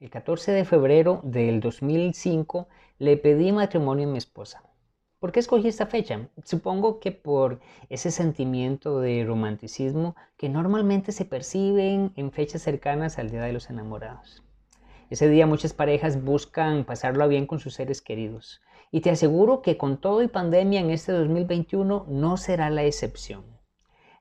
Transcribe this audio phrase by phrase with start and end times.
[0.00, 2.68] El 14 de febrero del 2005
[2.98, 4.62] le pedí matrimonio a mi esposa.
[5.18, 6.30] ¿Por qué escogí esta fecha?
[6.42, 7.60] Supongo que por
[7.90, 13.68] ese sentimiento de romanticismo que normalmente se perciben en fechas cercanas al Día de los
[13.68, 14.42] Enamorados.
[15.10, 18.62] Ese día muchas parejas buscan pasarlo bien con sus seres queridos.
[18.90, 23.44] Y te aseguro que con todo y pandemia en este 2021 no será la excepción.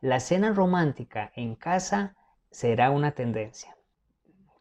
[0.01, 2.17] La cena romántica en casa
[2.51, 3.78] será una tendencia.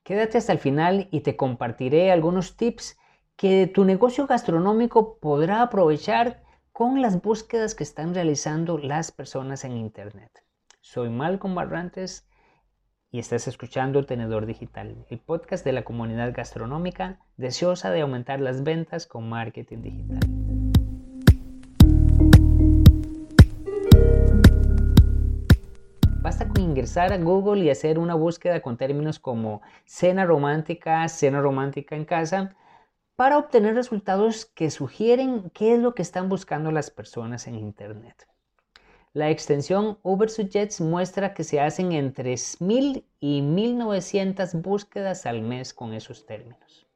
[0.09, 2.97] Quédate hasta el final y te compartiré algunos tips
[3.37, 6.43] que tu negocio gastronómico podrá aprovechar
[6.73, 10.31] con las búsquedas que están realizando las personas en Internet.
[10.81, 12.27] Soy Malcolm Barrantes
[13.11, 18.63] y estás escuchando Tenedor Digital, el podcast de la comunidad gastronómica deseosa de aumentar las
[18.63, 20.48] ventas con marketing digital.
[26.79, 32.05] Ingresar a Google y hacer una búsqueda con términos como cena romántica, cena romántica en
[32.05, 32.55] casa,
[33.17, 38.29] para obtener resultados que sugieren qué es lo que están buscando las personas en Internet.
[39.13, 45.95] La extensión Ubersuggest muestra que se hacen entre 1000 y 1900 búsquedas al mes con
[45.95, 46.87] esos términos.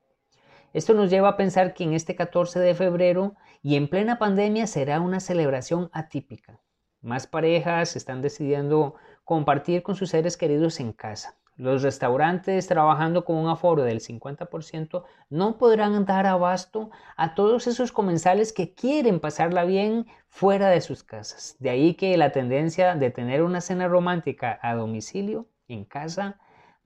[0.73, 4.69] Esto nos lleva a pensar que en este 14 de febrero y en plena pandemia
[4.69, 6.61] será una celebración atípica.
[7.01, 8.95] Más parejas están decidiendo
[9.25, 11.37] compartir con sus seres queridos en casa.
[11.57, 17.93] Los restaurantes trabajando con un aforo del 50% no podrán dar abasto a todos esos
[17.93, 21.57] comensales que quieren pasarla bien fuera de sus casas.
[21.59, 26.41] De ahí que la tendencia de tener una cena romántica a domicilio, en casa,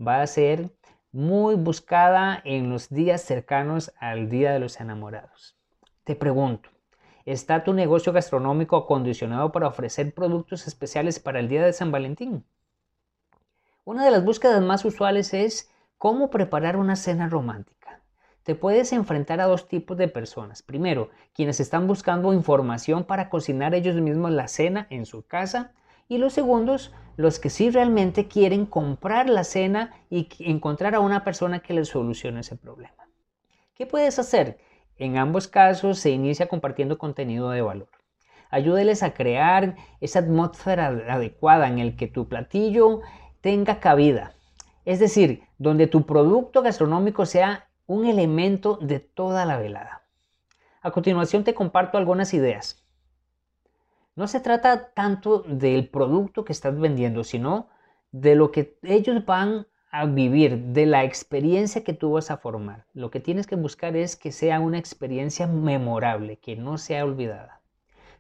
[0.05, 0.71] va a ser
[1.13, 5.57] muy buscada en los días cercanos al Día de los Enamorados.
[6.05, 6.69] Te pregunto,
[7.27, 12.45] ¿está tu negocio gastronómico acondicionado para ofrecer productos especiales para el Día de San Valentín?
[13.85, 18.01] Una de las búsquedas más usuales es cómo preparar una cena romántica.
[18.43, 20.63] Te puedes enfrentar a dos tipos de personas.
[20.63, 25.73] Primero, quienes están buscando información para cocinar ellos mismos la cena en su casa.
[26.09, 31.25] Y los segundos, los que sí realmente quieren comprar la cena y encontrar a una
[31.25, 33.09] persona que les solucione ese problema.
[33.75, 34.59] ¿Qué puedes hacer?
[34.99, 37.91] En ambos casos se inicia compartiendo contenido de valor.
[38.51, 43.01] Ayúdeles a crear esa atmósfera adecuada en el que tu platillo
[43.41, 44.35] tenga cabida.
[44.85, 50.03] Es decir, donde tu producto gastronómico sea un elemento de toda la velada.
[50.81, 52.87] A continuación te comparto algunas ideas.
[54.15, 57.69] No se trata tanto del producto que estás vendiendo, sino
[58.13, 62.87] de lo que ellos van a vivir, de la experiencia que tú vas a formar.
[62.95, 67.57] Lo que tienes que buscar es que sea una experiencia memorable, que no sea olvidada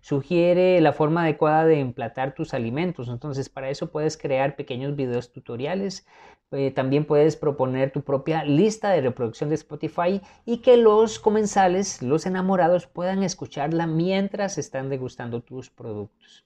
[0.06, 3.09] sugiere la forma adecuada de emplatar tus alimentos.
[3.09, 6.06] Entonces, para eso puedes crear pequeños videos tutoriales.
[6.53, 12.03] Eh, también puedes proponer tu propia lista de reproducción de Spotify y que los comensales,
[12.03, 16.44] los enamorados, puedan escucharla mientras están degustando tus productos.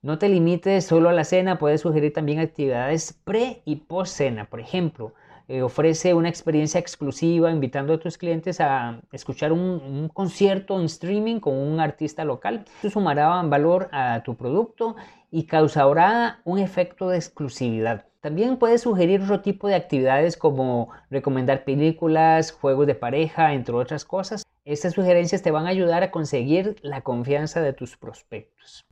[0.00, 4.44] No te limites solo a la cena, puedes sugerir también actividades pre y post cena.
[4.44, 5.12] Por ejemplo,
[5.48, 11.40] eh, ofrece una experiencia exclusiva invitando a tus clientes a escuchar un, concierto en streaming
[11.40, 12.64] con un artista local.
[12.76, 14.94] Esto sumará valor a tu producto
[15.32, 18.06] y causará un efecto de exclusividad.
[18.20, 24.04] También puedes sugerir otro tipo de actividades como recomendar películas, juegos de pareja, entre otras
[24.04, 24.44] cosas.
[24.64, 28.86] Estas sugerencias te van a ayudar a conseguir la confianza de tus prospectos.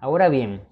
[0.00, 0.62] Ahora bien,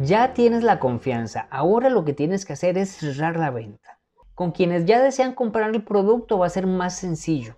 [0.00, 3.98] ya tienes la confianza, ahora lo que tienes que hacer es cerrar la venta.
[4.34, 7.56] Con quienes ya desean comprar el producto va a ser más sencillo.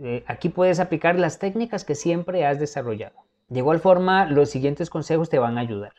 [0.00, 3.26] Eh, aquí puedes aplicar las técnicas que siempre has desarrollado.
[3.48, 5.92] De igual forma, los siguientes consejos te van a ayudar.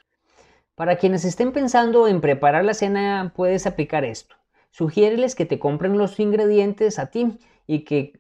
[0.74, 4.36] Para quienes estén pensando en preparar la cena, puedes aplicar esto.
[4.72, 7.38] Sugiéreles que te compren los ingredientes a ti
[7.68, 8.20] y que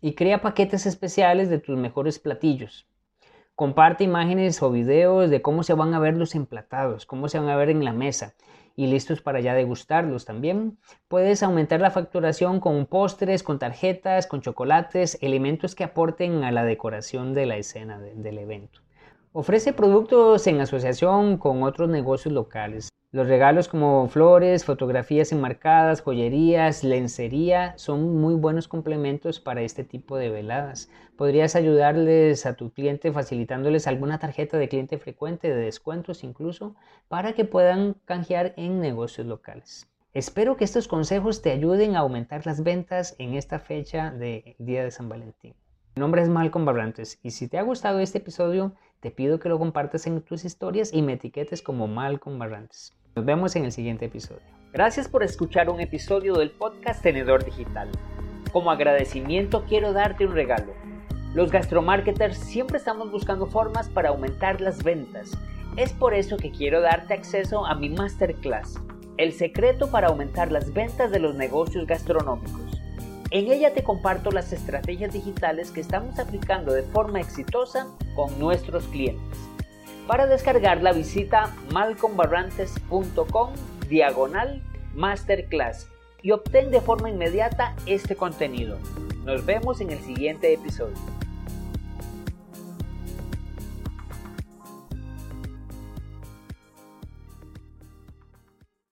[0.00, 2.86] y crea paquetes especiales de tus mejores platillos.
[3.58, 7.48] Comparte imágenes o videos de cómo se van a ver los emplatados, cómo se van
[7.48, 8.36] a ver en la mesa
[8.76, 10.78] y listos para ya degustarlos también.
[11.08, 16.62] Puedes aumentar la facturación con postres, con tarjetas, con chocolates, elementos que aporten a la
[16.64, 18.80] decoración de la escena del evento.
[19.32, 22.90] Ofrece productos en asociación con otros negocios locales.
[23.10, 30.18] Los regalos como flores, fotografías enmarcadas, joyerías, lencería son muy buenos complementos para este tipo
[30.18, 30.90] de veladas.
[31.16, 36.76] Podrías ayudarles a tu cliente facilitándoles alguna tarjeta de cliente frecuente, de descuentos incluso,
[37.08, 39.88] para que puedan canjear en negocios locales.
[40.12, 44.84] Espero que estos consejos te ayuden a aumentar las ventas en esta fecha de Día
[44.84, 45.54] de San Valentín.
[45.98, 49.48] Mi nombre es Malcolm Barrantes y si te ha gustado este episodio, te pido que
[49.48, 52.92] lo compartas en tus historias y me etiquetes como Malcolm Barrantes.
[53.16, 54.46] Nos vemos en el siguiente episodio.
[54.72, 57.88] Gracias por escuchar un episodio del podcast Tenedor Digital.
[58.52, 60.72] Como agradecimiento quiero darte un regalo.
[61.34, 65.32] Los gastromarketers siempre estamos buscando formas para aumentar las ventas.
[65.76, 68.80] Es por eso que quiero darte acceso a mi masterclass,
[69.16, 72.67] El secreto para aumentar las ventas de los negocios gastronómicos.
[73.30, 78.84] En ella te comparto las estrategias digitales que estamos aplicando de forma exitosa con nuestros
[78.84, 79.38] clientes.
[80.06, 83.50] Para descargarla visita malcombarrantes.com
[83.88, 84.62] diagonal
[84.94, 85.88] masterclass
[86.22, 88.78] y obtén de forma inmediata este contenido.
[89.24, 90.96] Nos vemos en el siguiente episodio.